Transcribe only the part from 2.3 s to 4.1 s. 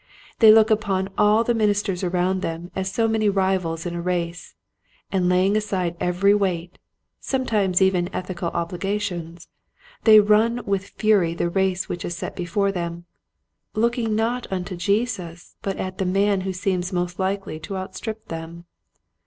them as so many rivals in a